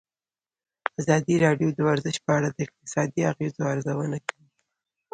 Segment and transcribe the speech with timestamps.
[1.01, 4.45] ازادي راډیو د ورزش په اړه د اقتصادي اغېزو ارزونه کړې.